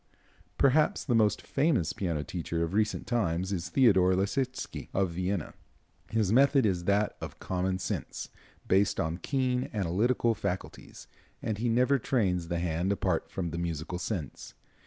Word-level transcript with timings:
Perhaps 0.57 1.03
the 1.05 1.13
most 1.13 1.43
famous 1.43 1.93
piano 1.93 2.23
teacher 2.23 2.63
of 2.63 2.73
recent 2.73 3.05
times 3.05 3.51
is 3.51 3.69
Theodore 3.69 4.15
Leschetitzky, 4.15 4.89
of 4.95 5.11
Vienna. 5.11 5.53
His 6.09 6.33
method 6.33 6.65
is 6.65 6.85
that 6.85 7.15
of 7.21 7.37
common 7.37 7.77
sense, 7.77 8.29
based 8.67 8.99
on 8.99 9.19
keen 9.19 9.69
analytical 9.75 10.33
faculties, 10.33 11.05
and 11.43 11.59
he 11.59 11.69
never 11.69 11.99
trains 11.99 12.47
the 12.47 12.57
hand 12.57 12.91
apart 12.91 13.29
from 13.29 13.51
the 13.51 13.59
musical 13.59 13.99
sense. 13.99 14.55